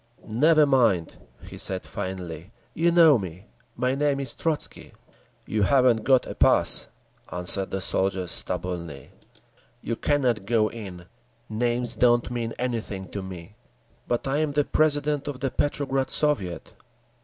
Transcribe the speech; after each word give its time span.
"Never 0.27 0.65
mind," 0.65 1.17
he 1.43 1.59
said 1.59 1.83
finally. 1.83 2.49
"You 2.73 2.89
know 2.91 3.19
me. 3.19 3.45
My 3.75 3.93
name 3.93 4.19
is 4.19 4.35
Trotzky." 4.35 4.93
"You 5.45 5.61
haven't 5.61 6.03
got 6.05 6.25
a 6.25 6.33
pass," 6.33 6.87
answered 7.31 7.69
the 7.69 7.81
soldier 7.81 8.25
stubbornly. 8.25 9.11
"You 9.79 9.95
cannot 9.95 10.47
go 10.47 10.71
in. 10.71 11.05
Names 11.49 11.95
don't 11.95 12.31
mean 12.31 12.55
anything 12.57 13.09
to 13.09 13.21
me." 13.21 13.53
"But 14.07 14.27
I 14.27 14.37
am 14.37 14.53
the 14.53 14.65
president 14.65 15.27
of 15.27 15.39
the 15.39 15.51
Petrograd 15.51 16.09
Soviet." 16.09 16.73